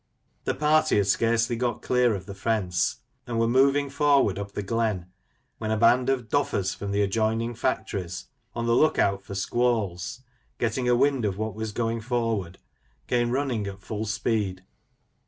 [0.45, 4.63] The party had scarcely got clear of the fence, and were moving forward up the
[4.63, 5.05] glen,
[5.59, 8.25] when a band of "Doffers'^ from the adjoining factories,
[8.55, 10.21] on the look out for squalls,
[10.57, 12.57] getting a wind of what was going forward,
[13.05, 14.63] came running at full speed.